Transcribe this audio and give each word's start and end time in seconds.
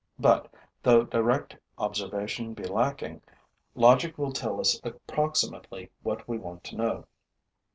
But, 0.17 0.51
though 0.81 1.03
direct 1.03 1.55
observation 1.77 2.55
be 2.55 2.63
lacking, 2.63 3.21
logic 3.75 4.17
will 4.17 4.31
tell 4.33 4.59
us 4.59 4.81
approximately 4.83 5.91
what 6.01 6.27
we 6.27 6.39
want 6.39 6.63
to 6.63 6.75
know. 6.75 7.05